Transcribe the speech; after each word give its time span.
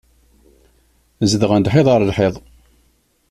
Zedɣen 1.31 1.65
lhiḍ 1.65 1.87
ɣer 1.89 2.01
lhiḍ. 2.09 2.35